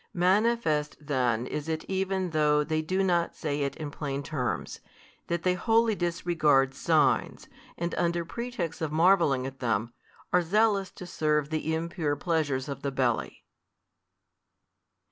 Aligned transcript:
Manifest 0.15 0.97
then 0.99 1.45
is 1.45 1.69
it 1.69 1.85
even 1.87 2.31
though 2.31 2.63
they 2.63 2.81
do 2.81 3.03
not 3.03 3.35
say 3.35 3.59
it 3.61 3.75
in 3.75 3.91
plain 3.91 4.23
terms, 4.23 4.79
that 5.27 5.43
they 5.43 5.53
wholly 5.53 5.93
disregard 5.93 6.73
signs, 6.73 7.47
and 7.77 7.93
under 7.93 8.25
pretext 8.25 8.81
of 8.81 8.91
marvelling 8.91 9.45
at 9.45 9.59
them, 9.59 9.93
are 10.33 10.41
zealous 10.41 10.89
to 10.89 11.05
serve 11.05 11.51
the 11.51 11.71
impure 11.75 12.15
pleasure 12.15 12.55
of 12.55 12.81
the 12.81 12.89
belly. 12.89 13.45